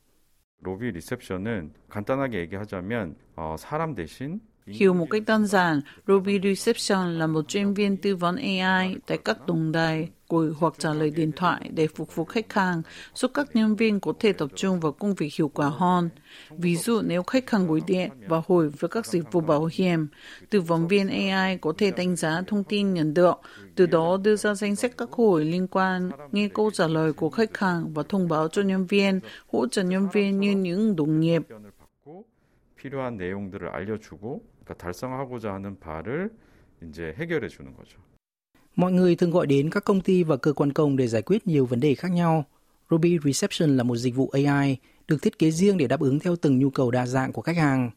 로비 0.66 0.92
리셉션은 0.92 1.72
간단하게 1.90 2.40
얘기하자면 2.40 3.16
어, 3.36 3.56
사람 3.58 3.96
대신 3.96 4.40
Hiểu 4.68 4.94
một 4.94 5.08
cách 5.10 5.24
đơn 5.28 5.46
giản, 5.46 5.82
Ruby 6.08 6.40
Reception 6.44 7.20
là 7.20 7.28
một 7.28 7.48
chuyên 7.48 7.74
viên 7.74 7.98
tư 7.98 8.16
vấn 8.16 8.36
AI 8.36 8.96
tại 9.08 9.18
các 9.26 9.38
tổng 9.48 9.72
đài, 9.72 10.10
gọi 10.30 10.48
hoặc 10.60 10.74
trả 10.78 10.94
lời 10.94 11.10
điện 11.10 11.32
thoại 11.36 11.70
để 11.74 11.88
phục 11.88 12.16
vụ 12.16 12.26
khách 12.26 12.54
hàng, 12.54 12.82
giúp 13.14 13.32
các 13.34 13.56
nhân 13.56 13.76
viên 13.76 14.00
có 14.00 14.14
thể 14.20 14.34
tập 14.34 14.50
trung 14.56 14.80
vào 14.80 14.92
công 14.92 15.14
việc 15.14 15.34
hiệu 15.34 15.48
quả 15.48 15.70
hơn. 15.70 16.10
Ví 16.50 16.76
dụ 16.76 17.02
nếu 17.02 17.24
khách 17.24 17.50
hàng 17.50 17.68
gọi 17.68 17.82
điện 17.88 18.10
và 18.28 18.42
hỏi 18.48 18.70
về 18.70 18.88
các 18.92 19.06
dịch 19.06 19.32
vụ 19.32 19.42
bảo 19.42 19.70
hiểm, 19.74 20.08
tư 20.50 20.62
vấn 20.62 20.88
viên 20.88 21.08
AI 21.08 21.58
có 21.58 21.74
thể 21.78 21.92
đánh 21.92 22.16
giá 22.16 22.42
thông 22.48 22.64
tin 22.64 22.94
nhận 22.94 23.14
được, 23.14 23.36
từ 23.76 23.86
đó 23.86 24.18
đưa 24.24 24.36
ra 24.36 24.54
danh 24.54 24.76
sách 24.76 24.92
các 24.98 25.10
hỏi 25.18 25.46
liên 25.46 25.68
quan, 25.68 26.12
nghe 26.32 26.48
câu 26.48 26.72
trả 26.72 26.88
lời 26.88 27.14
của 27.14 27.30
khách 27.30 27.58
hàng 27.58 27.94
và 27.94 28.04
thông 28.10 28.28
báo 28.28 28.48
cho 28.48 28.62
nhân 28.62 28.86
viên, 28.86 29.20
hỗ 29.52 29.68
trợ 29.68 29.84
nhân 29.84 30.10
viên 30.14 30.40
như 30.40 30.52
những 30.52 30.96
đồng 30.96 31.20
nghiệp. 31.20 31.42
답변을 31.50 31.72
받고 31.72 32.26
필요한 32.76 33.18
내용들을 33.18 33.68
알려주고 33.70 34.44
그러니까 34.66 34.74
달성하고자 34.76 35.54
하는 35.54 35.80
바를 35.80 36.32
이제 36.84 37.16
해결해 37.18 37.48
주는 37.48 37.74
거죠. 37.76 38.00
Mọi 38.77 38.93
người 38.93 39.17
thường 39.17 39.31
gọi 39.31 39.47
đến 39.47 39.71
các 39.71 39.85
công 39.85 40.01
ty 40.01 40.23
và 40.23 40.37
cơ 40.37 40.53
quan 40.53 40.73
công 40.73 40.97
để 40.97 41.09
giải 41.09 41.23
quyết 41.23 41.47
nhiều 41.47 41.67
vấn 41.67 41.81
đề 41.81 41.95
khác 41.95 42.11
nhau. 42.13 42.45
Ruby 42.91 43.19
Reception 43.25 43.77
là 43.77 43.83
một 43.83 43.97
dịch 43.97 44.15
vụ 44.15 44.29
AI 44.29 44.77
được 45.09 45.23
thiết 45.23 45.39
kế 45.39 45.51
riêng 45.51 45.77
để 45.77 45.87
đáp 45.87 46.01
ứng 46.01 46.19
theo 46.19 46.37
từng 46.37 46.59
nhu 46.59 46.71
cầu 46.71 46.91
đa 46.91 47.07
dạng 47.07 47.33
của 47.33 47.43
khách 47.43 47.57
hàng, 47.57 47.91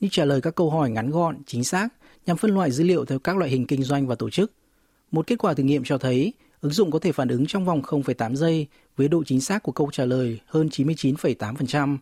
như 0.00 0.08
trả 0.10 0.24
lời 0.24 0.40
các 0.40 0.54
câu 0.54 0.70
hỏi 0.70 0.90
ngắn 0.90 1.10
gọn, 1.10 1.36
chính 1.46 1.64
xác 1.64 1.88
nhằm 2.26 2.36
phân 2.36 2.54
loại 2.54 2.70
dữ 2.70 2.84
liệu 2.84 3.04
theo 3.04 3.18
các 3.18 3.36
loại 3.36 3.50
hình 3.50 3.66
kinh 3.66 3.82
doanh 3.82 4.06
và 4.06 4.14
tổ 4.14 4.30
chức. 4.30 4.52
Một 5.12 5.26
kết 5.26 5.38
quả 5.38 5.54
thử 5.54 5.62
nghiệm 5.62 5.84
cho 5.84 5.98
thấy 5.98 6.32
ứng 6.60 6.72
dụng 6.72 6.90
có 6.90 6.98
thể 6.98 7.12
phản 7.12 7.28
ứng 7.28 7.46
trong 7.46 7.64
vòng 7.64 7.82
0,8 7.82 8.34
giây 8.34 8.66
với 8.96 9.08
độ 9.08 9.24
chính 9.26 9.40
xác 9.40 9.62
của 9.62 9.72
câu 9.72 9.90
trả 9.92 10.04
lời 10.04 10.40
hơn 10.46 10.68
99,8%. 10.68 11.98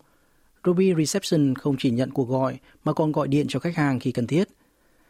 Ruby 0.64 0.94
Reception 0.94 1.54
không 1.54 1.76
chỉ 1.78 1.90
nhận 1.90 2.10
cuộc 2.10 2.28
gọi 2.28 2.58
mà 2.84 2.92
còn 2.92 3.12
gọi 3.12 3.28
điện 3.28 3.46
cho 3.48 3.58
khách 3.58 3.76
hàng 3.76 4.00
khi 4.00 4.12
cần 4.12 4.26
thiết. 4.26 4.48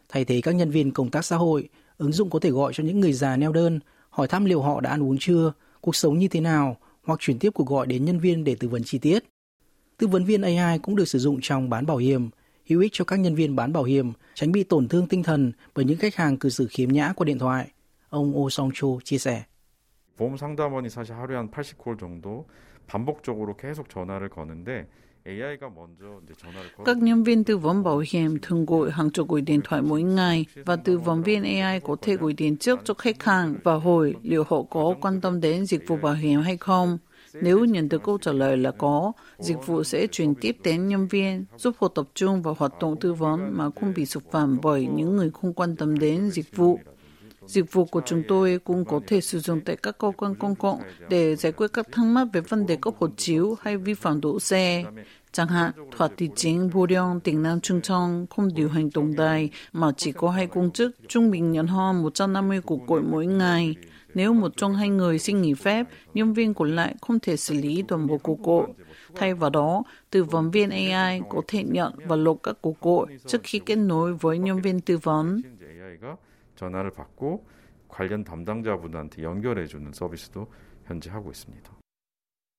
Thay 0.09 0.25
thế 0.25 0.41
các 0.41 0.55
nhân 0.55 0.71
viên 0.71 0.91
công 0.91 1.11
tác 1.11 1.25
xã 1.25 1.37
hội, 1.37 1.69
ứng 2.02 2.12
dụng 2.12 2.30
có 2.30 2.40
thể 2.40 2.50
gọi 2.50 2.74
cho 2.74 2.84
những 2.84 3.00
người 3.00 3.14
già 3.14 3.38
neo 3.38 3.54
đơn, 3.54 3.80
hỏi 4.10 4.28
thăm 4.28 4.46
liệu 4.46 4.62
họ 4.62 4.82
đã 4.82 4.90
ăn 4.90 5.04
uống 5.04 5.18
chưa, 5.20 5.54
cuộc 5.82 5.96
sống 5.96 6.20
như 6.20 6.28
thế 6.28 6.42
nào, 6.42 6.78
hoặc 7.04 7.20
chuyển 7.20 7.40
tiếp 7.40 7.50
cuộc 7.54 7.68
gọi 7.68 7.88
đến 7.88 8.06
nhân 8.06 8.20
viên 8.20 8.44
để 8.44 8.56
tư 8.60 8.68
vấn 8.68 8.84
chi 8.84 8.98
tiết. 9.00 9.24
Tư 9.98 10.08
vấn 10.08 10.26
viên 10.26 10.42
AI 10.42 10.80
cũng 10.80 10.96
được 10.96 11.08
sử 11.08 11.20
dụng 11.20 11.40
trong 11.42 11.70
bán 11.70 11.86
bảo 11.86 11.98
hiểm, 11.98 12.30
hữu 12.70 12.82
ích 12.82 12.92
cho 12.94 13.06
các 13.06 13.20
nhân 13.20 13.36
viên 13.36 13.56
bán 13.56 13.74
bảo 13.74 13.84
hiểm 13.84 14.14
tránh 14.34 14.52
bị 14.52 14.64
tổn 14.64 14.88
thương 14.88 15.08
tinh 15.08 15.24
thần 15.24 15.52
bởi 15.76 15.86
những 15.86 15.98
khách 15.98 16.16
hàng 16.16 16.38
cư 16.38 16.50
xử 16.50 16.68
khiếm 16.68 16.90
nhã 16.90 17.14
qua 17.16 17.26
điện 17.26 17.40
thoại. 17.40 17.72
Ông 18.10 18.38
Oh 18.38 18.54
Song 18.54 18.72
Cho 18.74 18.88
chia 19.04 19.18
sẻ. 19.18 19.44
보험 20.18 20.36
상담원이 20.36 20.90
사실 20.90 21.14
하루에 21.16 21.36
한 21.36 21.52
80콜 21.52 22.00
정도 22.00 22.46
반복적으로 22.88 23.56
계속 23.56 23.88
전화를 23.88 24.30
거는데 24.30 24.88
các 26.85 26.97
nhân 26.97 27.25
viên 27.25 27.45
tư 27.45 27.57
vấn 27.57 27.83
bảo 27.83 28.03
hiểm 28.11 28.39
thường 28.43 28.67
gọi 28.67 28.91
hàng 28.91 29.11
chục 29.11 29.29
cuộc 29.29 29.41
điện 29.41 29.61
thoại 29.65 29.83
mỗi 29.83 30.03
ngày 30.03 30.47
và 30.65 30.77
tư 30.77 30.99
vấn 30.99 31.23
viên 31.23 31.45
AI 31.45 31.81
có 31.81 31.97
thể 32.03 32.17
gọi 32.17 32.33
điện 32.33 32.57
trước 32.57 32.81
cho 32.85 32.95
khách 32.95 33.23
hàng 33.23 33.55
và 33.65 33.75
hỏi 33.75 34.15
liệu 34.23 34.45
họ 34.49 34.63
có 34.63 34.95
quan 35.01 35.21
tâm 35.21 35.41
đến 35.41 35.67
dịch 35.67 35.89
vụ 35.89 35.97
bảo 35.97 36.15
hiểm 36.15 36.41
hay 36.41 36.57
không. 36.57 36.99
Nếu 37.35 37.65
nhận 37.65 37.89
được 37.89 38.03
câu 38.03 38.19
trả 38.19 38.33
lời 38.33 38.57
là 38.57 38.71
có, 38.71 39.13
dịch 39.39 39.67
vụ 39.67 39.85
sẽ 39.85 40.07
chuyển 40.07 40.35
tiếp 40.35 40.57
đến 40.65 40.89
nhân 40.89 41.07
viên, 41.07 41.45
giúp 41.57 41.77
họ 41.79 41.89
tập 41.89 42.09
trung 42.15 42.43
vào 42.43 42.57
hoạt 42.59 42.73
động 42.81 42.97
tư 43.01 43.15
vấn 43.15 43.57
mà 43.59 43.71
không 43.81 43.93
bị 43.97 44.07
sụp 44.07 44.23
phạm 44.33 44.59
bởi 44.63 44.87
những 44.87 45.17
người 45.17 45.31
không 45.31 45.53
quan 45.53 45.77
tâm 45.77 45.99
đến 45.99 46.31
dịch 46.31 46.57
vụ. 46.57 46.79
Dịch 47.47 47.73
vụ 47.73 47.85
của 47.85 48.01
chúng 48.07 48.23
tôi 48.29 48.59
cũng 48.65 48.85
có 48.85 49.01
thể 49.07 49.21
sử 49.21 49.41
dụng 49.41 49.61
tại 49.61 49.77
các 49.77 49.99
cơ 49.99 50.13
quan 50.17 50.35
công 50.35 50.55
cộng 50.55 50.81
để 51.09 51.37
giải 51.37 51.53
quyết 51.53 51.73
các 51.73 51.87
thắc 51.93 52.07
mắc 52.07 52.29
về 52.33 52.41
vấn 52.41 52.67
đề 52.67 52.77
cấp 52.81 52.95
hộ 52.99 53.09
chiếu 53.17 53.57
hay 53.61 53.77
vi 53.77 53.95
phạm 53.95 54.21
đỗ 54.21 54.41
xe. 54.41 54.85
Chẳng 55.33 55.49
hạn, 55.49 55.73
tòa 55.99 56.09
thị 56.17 56.29
chính 56.37 56.71
Boryong, 56.75 57.21
tỉnh 57.21 57.43
Nam 57.43 57.61
Trung 57.61 57.81
Trong 57.81 58.27
không 58.31 58.55
điều 58.55 58.69
hành 58.69 58.91
tổng 58.91 59.15
đài 59.17 59.51
mà 59.73 59.93
chỉ 59.97 60.13
có 60.13 60.31
hai 60.31 60.47
công 60.47 60.71
chức 60.71 60.97
trung 61.09 61.31
bình 61.31 61.53
nhận 61.53 61.67
ho 61.67 61.93
150 61.93 62.61
cuộc 62.61 62.87
gọi 62.87 63.01
mỗi 63.03 63.27
ngày. 63.27 63.75
Nếu 64.15 64.33
một 64.33 64.53
trong 64.57 64.75
hai 64.75 64.89
người 64.89 65.19
xin 65.19 65.43
nghỉ 65.43 65.55
phép, 65.55 65.87
nhân 66.15 66.33
viên 66.33 66.55
còn 66.55 66.77
lại 66.77 66.95
không 67.01 67.21
thể 67.21 67.37
xử 67.37 67.55
lý 67.55 67.85
toàn 67.89 68.07
bộ 68.07 68.19
cuộc 68.19 68.43
gọi. 68.43 68.67
Thay 69.15 69.35
vào 69.35 69.51
đó, 69.51 69.83
tư 70.11 70.25
vấn 70.25 70.51
viên 70.51 70.71
AI 70.71 71.21
có 71.29 71.43
thể 71.49 71.65
nhận 71.65 71.93
và 72.07 72.17
lục 72.17 72.41
các 72.43 72.57
cuộc 72.61 72.81
gọi 72.81 73.07
trước 73.27 73.41
khi 73.43 73.59
kết 73.59 73.77
nối 73.77 74.15
với 74.15 74.39
nhân 74.39 74.61
viên 74.61 74.81
tư 74.81 74.99
vấn. 74.99 75.43
전화를 76.62 76.92
받고 76.92 77.46
관련 77.88 78.24
담당자분한테 78.24 79.24
연결해 79.24 79.68
주는 79.68 79.92
서비스도 79.94 80.48
현재 80.86 81.10
하고 81.10 81.32
있습니다. 81.32 81.72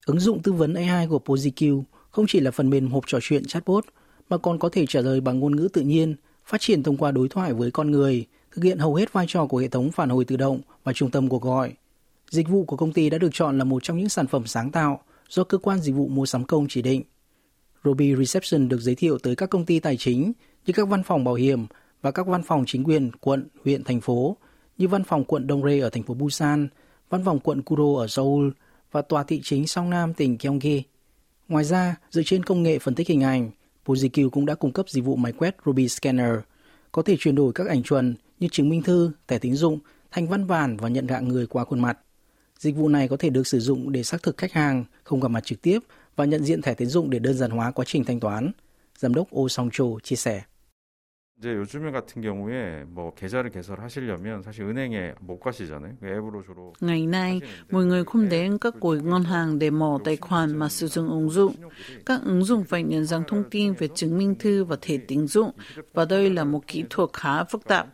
Ứng 0.07 0.19
dụng 0.19 0.41
tư 0.41 0.53
vấn 0.53 0.73
AI 0.73 1.07
của 1.07 1.19
PosiQ 1.25 1.83
không 2.11 2.25
chỉ 2.27 2.39
là 2.39 2.51
phần 2.51 2.69
mềm 2.69 2.91
hộp 2.91 3.03
trò 3.07 3.19
chuyện 3.21 3.45
chatbot 3.45 3.85
mà 4.29 4.37
còn 4.37 4.59
có 4.59 4.69
thể 4.69 4.85
trả 4.85 5.01
lời 5.01 5.21
bằng 5.21 5.39
ngôn 5.39 5.55
ngữ 5.55 5.67
tự 5.73 5.81
nhiên, 5.81 6.15
phát 6.45 6.61
triển 6.61 6.83
thông 6.83 6.97
qua 6.97 7.11
đối 7.11 7.29
thoại 7.29 7.53
với 7.53 7.71
con 7.71 7.91
người, 7.91 8.25
thực 8.51 8.63
hiện 8.63 8.77
hầu 8.77 8.95
hết 8.95 9.13
vai 9.13 9.25
trò 9.29 9.45
của 9.45 9.57
hệ 9.57 9.67
thống 9.67 9.91
phản 9.91 10.09
hồi 10.09 10.25
tự 10.25 10.37
động 10.37 10.61
và 10.83 10.93
trung 10.93 11.11
tâm 11.11 11.29
cuộc 11.29 11.41
gọi. 11.41 11.73
Dịch 12.29 12.49
vụ 12.49 12.63
của 12.63 12.77
công 12.77 12.93
ty 12.93 13.09
đã 13.09 13.17
được 13.17 13.29
chọn 13.33 13.57
là 13.57 13.63
một 13.63 13.83
trong 13.83 13.97
những 13.97 14.09
sản 14.09 14.27
phẩm 14.27 14.47
sáng 14.47 14.71
tạo 14.71 15.03
do 15.29 15.43
cơ 15.43 15.57
quan 15.57 15.79
dịch 15.79 15.95
vụ 15.95 16.07
mua 16.07 16.25
sắm 16.25 16.43
công 16.43 16.67
chỉ 16.69 16.81
định. 16.81 17.03
Ruby 17.83 18.15
Reception 18.15 18.69
được 18.69 18.81
giới 18.81 18.95
thiệu 18.95 19.17
tới 19.17 19.35
các 19.35 19.49
công 19.49 19.65
ty 19.65 19.79
tài 19.79 19.97
chính 19.97 20.31
như 20.65 20.73
các 20.73 20.87
văn 20.87 21.03
phòng 21.03 21.23
bảo 21.23 21.35
hiểm 21.35 21.65
và 22.04 22.10
các 22.10 22.26
văn 22.26 22.42
phòng 22.42 22.64
chính 22.66 22.84
quyền 22.84 23.10
quận, 23.20 23.48
huyện, 23.64 23.84
thành 23.84 24.00
phố 24.00 24.36
như 24.78 24.88
văn 24.88 25.04
phòng 25.04 25.24
quận 25.24 25.46
Dongre 25.48 25.78
ở 25.80 25.90
thành 25.90 26.02
phố 26.02 26.14
Busan, 26.14 26.68
văn 27.10 27.24
phòng 27.24 27.40
quận 27.40 27.62
Kuro 27.62 28.00
ở 28.00 28.06
Seoul 28.06 28.48
và 28.92 29.02
tòa 29.02 29.24
thị 29.24 29.40
chính 29.44 29.66
Songnam 29.66 30.14
tỉnh 30.14 30.36
Gyeonggi. 30.40 30.82
Ngoài 31.48 31.64
ra, 31.64 31.96
dựa 32.10 32.22
trên 32.24 32.42
công 32.42 32.62
nghệ 32.62 32.78
phân 32.78 32.94
tích 32.94 33.08
hình 33.08 33.22
ảnh, 33.22 33.50
PosiQ 33.86 34.30
cũng 34.30 34.46
đã 34.46 34.54
cung 34.54 34.72
cấp 34.72 34.88
dịch 34.88 35.04
vụ 35.04 35.16
máy 35.16 35.32
quét 35.32 35.56
Ruby 35.66 35.88
Scanner, 35.88 36.32
có 36.92 37.02
thể 37.02 37.16
chuyển 37.18 37.34
đổi 37.34 37.52
các 37.52 37.66
ảnh 37.66 37.82
chuẩn 37.82 38.14
như 38.40 38.48
chứng 38.52 38.68
minh 38.68 38.82
thư, 38.82 39.10
thẻ 39.28 39.38
tín 39.38 39.54
dụng 39.54 39.78
thành 40.10 40.28
văn 40.28 40.46
bản 40.46 40.76
và 40.76 40.88
nhận 40.88 41.08
dạng 41.08 41.28
người 41.28 41.46
qua 41.46 41.64
khuôn 41.64 41.80
mặt. 41.80 41.98
Dịch 42.58 42.76
vụ 42.76 42.88
này 42.88 43.08
có 43.08 43.16
thể 43.16 43.30
được 43.30 43.46
sử 43.46 43.60
dụng 43.60 43.92
để 43.92 44.02
xác 44.02 44.22
thực 44.22 44.36
khách 44.36 44.52
hàng 44.52 44.84
không 45.04 45.20
gặp 45.20 45.28
mặt 45.28 45.44
trực 45.44 45.62
tiếp 45.62 45.78
và 46.16 46.24
nhận 46.24 46.44
diện 46.44 46.62
thẻ 46.62 46.74
tín 46.74 46.88
dụng 46.88 47.10
để 47.10 47.18
đơn 47.18 47.34
giản 47.34 47.50
hóa 47.50 47.70
quá 47.70 47.84
trình 47.88 48.04
thanh 48.04 48.20
toán. 48.20 48.52
Giám 48.98 49.14
đốc 49.14 49.36
Oh 49.36 49.50
Song 49.50 49.68
Cho 49.72 49.84
chia 50.02 50.16
sẻ. 50.16 50.42
이제 51.39 51.55
요즘에 51.55 51.91
같은 51.91 52.21
경우에 52.21 52.83
뭐 52.85 53.13
계좌를 53.13 53.49
개설하시려면 53.49 54.43
사실 54.43 54.65
은행에 54.65 55.13
못 55.21 55.39
가시잖아요. 55.39 55.95
앱으로 56.03 56.43
주로. 56.43 56.73
Ngày 56.81 57.05
nay, 57.05 57.39
mọi 57.71 57.85
người 57.85 58.03
không 58.03 58.29
đến 58.29 58.57
các 58.57 58.73
quầy 58.79 59.01
ngân 59.01 59.23
hàng 59.23 59.59
để 59.59 59.69
mở 59.69 59.97
tài 60.03 60.17
khoản 60.17 60.57
mà 60.57 60.69
sử 60.69 60.87
dụng 60.87 61.09
ứng 61.09 61.29
dụng. 61.29 61.53
Các 62.05 62.21
ứng 62.23 62.43
dụng 62.43 62.63
phải 62.63 62.83
nhận 62.83 63.05
dạng 63.05 63.23
thông 63.27 63.43
tin 63.49 63.73
về 63.73 63.87
chứng 63.95 64.17
minh 64.17 64.35
thư 64.35 64.63
và 64.63 64.77
thẻ 64.81 64.97
tín 64.97 65.27
dụng, 65.27 65.51
và 65.93 66.05
đây 66.05 66.29
là 66.29 66.43
một 66.43 66.67
kỹ 66.67 66.83
thuật 66.89 67.09
khá 67.13 67.43
phức 67.43 67.67
tạp. 67.67 67.87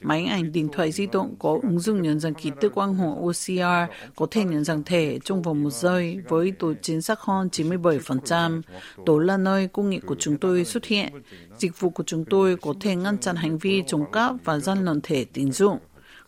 Máy 0.00 0.24
ảnh 0.24 0.52
điện 0.52 0.68
thoại 0.72 0.92
di 0.92 1.06
động 1.06 1.34
có 1.38 1.58
ứng 1.62 1.78
dụng 1.78 2.02
nhận 2.02 2.20
dạng 2.20 2.34
ký 2.34 2.50
tự 2.60 2.68
quang 2.68 2.94
học 2.94 3.18
OCR 3.22 3.92
có 4.16 4.26
thể 4.30 4.44
nhận 4.44 4.64
dạng 4.64 4.84
thẻ 4.84 5.18
trong 5.24 5.42
vòng 5.42 5.62
một 5.62 5.70
giây 5.70 6.20
với 6.28 6.52
độ 6.58 6.72
chính 6.82 7.02
xác 7.02 7.20
hơn 7.20 7.48
97%. 7.52 8.62
Đó 9.06 9.18
là 9.18 9.36
nơi 9.36 9.68
công 9.68 9.90
nghệ 9.90 10.00
của 10.06 10.16
chúng 10.18 10.38
tôi 10.38 10.64
xuất 10.64 10.84
hiện. 10.84 11.12
Dịch 11.60 11.80
vụ 11.80 11.90
của 11.90 12.02
chúng 12.06 12.24
tôi 12.24 12.56
có 12.56 12.74
thể 12.80 12.96
ngăn 12.96 13.18
chặn 13.18 13.36
hành 13.36 13.58
vi 13.58 13.82
trộm 13.86 14.04
cắp 14.12 14.34
và 14.44 14.58
gian 14.58 14.84
lận 14.84 15.00
thẻ 15.00 15.24
tín 15.24 15.52
dụng. 15.52 15.78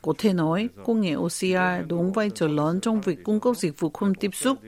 Có 0.02 0.14
thể 0.18 0.32
nói, 0.32 0.68
công 0.84 1.00
nghệ 1.00 1.12
OCR 1.12 1.88
đóng 1.88 2.12
vai 2.12 2.30
trò 2.34 2.46
lớn 2.46 2.80
trong 2.80 3.00
việc 3.00 3.24
cung 3.24 3.40
cấp 3.40 3.56
dịch 3.56 3.80
vụ 3.80 3.90
không 3.90 4.14
tiếp 4.14 4.30
xúc. 4.34 4.58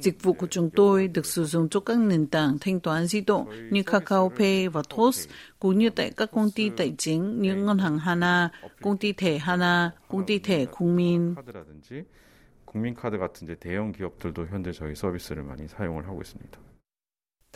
Dịch 0.00 0.22
vụ 0.22 0.32
của 0.32 0.46
chúng 0.50 0.70
tôi 0.70 1.08
được 1.08 1.26
sử 1.26 1.44
dụng 1.44 1.68
cho 1.68 1.80
các 1.80 1.98
nền 1.98 2.26
tảng 2.26 2.58
thanh 2.60 2.80
toán 2.80 3.06
di 3.06 3.20
động 3.20 3.46
như 3.70 3.82
Kakao 3.82 4.32
Pay 4.38 4.68
và 4.68 4.82
Toast, 4.96 5.28
cũng 5.58 5.78
như 5.78 5.90
tại 5.90 6.12
các 6.16 6.30
công 6.32 6.50
ty 6.50 6.70
tài 6.70 6.94
chính 6.98 7.42
như 7.42 7.56
ngân 7.56 7.78
hàng 7.78 7.98
Hana, 7.98 8.50
công 8.82 8.96
ty 8.96 9.12
thẻ 9.12 9.38
Hana, 9.38 9.90
công 10.08 10.26
ty 10.26 10.38
thẻ 10.38 10.64
국민. 10.64 11.34
국민카드 12.72 13.18
같은 13.18 13.46
이제 13.46 13.54
대형 13.56 13.92
기업들도 13.92 14.46
현재 14.46 14.72
저희 14.72 14.94
서비스를 14.94 15.42
많이 15.42 15.68
사용을 15.68 16.06
하고 16.08 16.22
있습니다. 16.22 16.58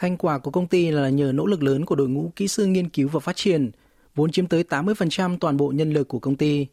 Thành 0.01 0.17
quả 0.17 0.37
của 0.37 0.51
công 0.51 0.67
ty 0.67 0.91
là 0.91 1.09
nhờ 1.09 1.31
nỗ 1.31 1.45
lực 1.45 1.63
lớn 1.63 1.85
của 1.85 1.95
đội 1.95 2.09
ngũ 2.09 2.31
kỹ 2.35 2.47
sư 2.47 2.65
nghiên 2.65 2.89
cứu 2.89 3.09
và 3.09 3.19
phát 3.19 3.35
triển, 3.35 3.71
vốn 4.15 4.31
chiếm 4.31 4.47
tới 4.47 4.63
80% 4.69 5.37
toàn 5.37 5.57
bộ 5.57 5.71
nhân 5.75 5.93
lực 5.93 6.07
của 6.07 6.19
công 6.19 6.35
ty. 6.35 6.67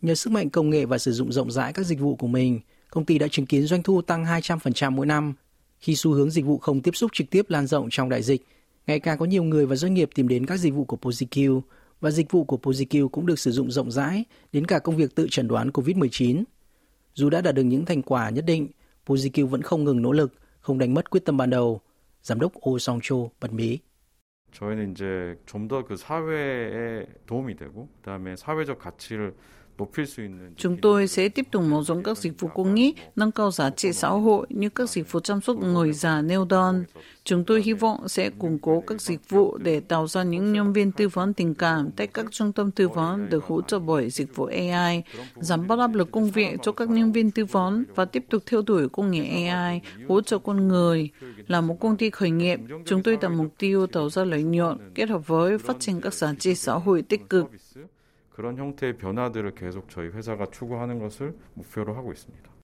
Nhờ 0.00 0.14
sức 0.14 0.30
mạnh 0.30 0.50
công 0.50 0.70
nghệ 0.70 0.86
và 0.86 0.98
sử 0.98 1.12
dụng 1.12 1.32
rộng 1.32 1.50
rãi 1.50 1.72
các 1.72 1.86
dịch 1.86 2.00
vụ 2.00 2.16
của 2.16 2.26
mình, 2.26 2.60
công 2.90 3.04
ty 3.04 3.18
đã 3.18 3.28
chứng 3.30 3.46
kiến 3.46 3.62
doanh 3.62 3.82
thu 3.82 4.02
tăng 4.02 4.24
200% 4.24 4.90
mỗi 4.90 5.06
năm. 5.06 5.34
Khi 5.80 5.96
xu 5.96 6.12
hướng 6.12 6.30
dịch 6.30 6.44
vụ 6.44 6.58
không 6.58 6.80
tiếp 6.80 6.96
xúc 6.96 7.10
trực 7.14 7.30
tiếp 7.30 7.50
lan 7.50 7.66
rộng 7.66 7.88
trong 7.90 8.08
đại 8.08 8.22
dịch, 8.22 8.46
ngày 8.86 9.00
càng 9.00 9.18
có 9.18 9.26
nhiều 9.26 9.44
người 9.44 9.66
và 9.66 9.76
doanh 9.76 9.94
nghiệp 9.94 10.10
tìm 10.14 10.28
đến 10.28 10.46
các 10.46 10.56
dịch 10.56 10.74
vụ 10.74 10.84
của 10.84 10.98
PosiQ 11.02 11.60
và 12.00 12.10
dịch 12.10 12.30
vụ 12.30 12.44
của 12.44 12.58
PosiQ 12.62 13.08
cũng 13.08 13.26
được 13.26 13.38
sử 13.38 13.52
dụng 13.52 13.70
rộng 13.70 13.90
rãi 13.90 14.24
đến 14.52 14.66
cả 14.66 14.78
công 14.78 14.96
việc 14.96 15.14
tự 15.14 15.26
chẩn 15.30 15.48
đoán 15.48 15.70
COVID-19. 15.70 16.42
Dù 17.14 17.30
đã 17.30 17.40
đạt 17.40 17.54
được 17.54 17.64
những 17.64 17.84
thành 17.84 18.02
quả 18.02 18.30
nhất 18.30 18.44
định, 18.46 18.68
PosiQ 19.06 19.46
vẫn 19.46 19.62
không 19.62 19.84
ngừng 19.84 20.02
nỗ 20.02 20.12
lực, 20.12 20.32
không 20.60 20.78
đánh 20.78 20.94
mất 20.94 21.10
quyết 21.10 21.24
tâm 21.24 21.36
ban 21.36 21.50
đầu– 21.50 21.80
Giám 22.22 22.40
đốc 22.40 22.52
Oh 22.68 22.80
Song 22.80 23.00
Cho 23.02 23.16
bật 23.40 23.52
mí. 23.52 23.78
저희는 24.52 24.90
이제 24.92 25.36
좀 25.46 25.66
더 25.68 25.82
그 25.84 25.96
사회에 25.96 27.06
도움이 27.26 27.56
되고 27.56 27.88
그다음에 27.96 28.36
사회적 28.36 28.78
가치를 28.78 29.34
Chúng 30.56 30.76
tôi 30.76 31.08
sẽ 31.08 31.28
tiếp 31.28 31.46
tục 31.50 31.62
mở 31.62 31.82
rộng 31.82 32.02
các 32.02 32.18
dịch 32.18 32.40
vụ 32.40 32.48
công 32.54 32.74
nghị, 32.74 32.94
nâng 33.16 33.32
cao 33.32 33.50
giá 33.50 33.70
trị 33.70 33.92
xã 33.92 34.08
hội 34.08 34.46
như 34.50 34.68
các 34.68 34.90
dịch 34.90 35.12
vụ 35.12 35.20
chăm 35.20 35.40
sóc 35.40 35.56
người 35.56 35.92
già 35.92 36.22
neo 36.22 36.44
đơn. 36.44 36.84
Chúng 37.24 37.44
tôi 37.44 37.62
hy 37.62 37.72
vọng 37.72 38.08
sẽ 38.08 38.30
củng 38.30 38.58
cố 38.58 38.82
các 38.86 39.00
dịch 39.00 39.28
vụ 39.28 39.58
để 39.58 39.80
tạo 39.80 40.06
ra 40.06 40.22
những 40.22 40.52
nhân 40.52 40.72
viên 40.72 40.92
tư 40.92 41.08
vấn 41.08 41.34
tình 41.34 41.54
cảm 41.54 41.90
tại 41.96 42.06
các 42.06 42.26
trung 42.30 42.52
tâm 42.52 42.70
tư 42.70 42.88
vấn 42.88 43.28
được 43.30 43.44
hỗ 43.44 43.62
trợ 43.62 43.78
bởi 43.78 44.10
dịch 44.10 44.36
vụ 44.36 44.44
AI, 44.44 45.02
giảm 45.36 45.66
bớt 45.66 45.78
áp 45.78 45.94
lực 45.94 46.10
công 46.12 46.30
việc 46.30 46.56
cho 46.62 46.72
các 46.72 46.90
nhân 46.90 47.12
viên 47.12 47.30
tư 47.30 47.44
vấn 47.44 47.84
và 47.94 48.04
tiếp 48.04 48.24
tục 48.30 48.42
theo 48.46 48.62
đuổi 48.62 48.88
công 48.88 49.10
nghệ 49.10 49.46
AI, 49.48 49.80
hỗ 50.08 50.20
trợ 50.20 50.38
con 50.38 50.68
người. 50.68 51.10
Là 51.46 51.60
một 51.60 51.76
công 51.80 51.96
ty 51.96 52.10
khởi 52.10 52.30
nghiệp, 52.30 52.60
chúng 52.86 53.02
tôi 53.02 53.16
đặt 53.16 53.28
mục 53.28 53.54
tiêu 53.58 53.86
tạo 53.86 54.10
ra 54.10 54.24
lợi 54.24 54.42
nhuận 54.42 54.78
kết 54.94 55.08
hợp 55.08 55.28
với 55.28 55.58
phát 55.58 55.76
triển 55.80 56.00
các 56.00 56.14
giá 56.14 56.34
trị 56.38 56.54
xã 56.54 56.72
hội 56.72 57.02
tích 57.02 57.28
cực. 57.28 57.46
그런 58.31 58.57
형태의 58.57 58.97
변화들을 58.97 59.55
계속 59.55 59.89
저희 59.89 60.09
회사가 60.09 60.47
추구하는 60.51 60.99
것을 60.99 61.35
목표로 61.55 61.95
하고 61.95 62.11
있습니다. 62.11 62.57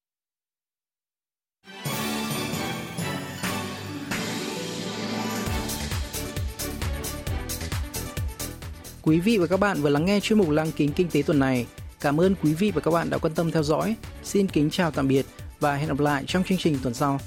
Quý 9.06 9.20
vị 9.20 9.38
và 9.38 9.48
các 9.48 9.60
bạn 9.60 9.82
vừa 9.82 9.90
lắng 9.90 10.06
nghe 10.06 10.20
chuyên 10.20 10.40
mục 10.40 10.50
Lăng 10.50 10.72
kính 10.72 10.92
kinh 10.96 11.08
tế 11.12 11.22
tuần 11.22 11.40
này. 11.40 11.68
Cảm 12.02 12.22
ơn 12.22 12.36
quý 12.44 12.54
vị 12.54 12.72
và 12.72 12.82
các 12.82 12.92
bạn 12.92 13.10
đã 13.10 13.18
quan 13.18 13.34
tâm 13.34 13.52
theo 13.52 13.64
dõi. 13.64 13.96
Xin 14.24 14.48
kính 14.48 14.70
chào 14.70 14.92
tạm 14.92 15.08
biệt 15.08 15.26
và 15.60 15.76
hẹn 15.76 15.88
gặp 15.88 16.00
lại 16.00 16.24
trong 16.28 16.44
chương 16.44 16.58
trình 16.58 16.78
tuần 16.84 16.94
sau. 16.94 17.20